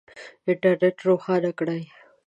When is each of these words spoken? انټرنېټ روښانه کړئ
انټرنېټ 0.49 0.97
روښانه 1.07 1.51
کړئ 1.59 1.81